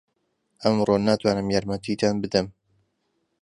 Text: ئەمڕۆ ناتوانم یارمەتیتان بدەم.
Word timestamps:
ئەمڕۆ 0.61 0.95
ناتوانم 1.07 1.47
یارمەتیتان 1.53 2.15
بدەم. 2.23 2.47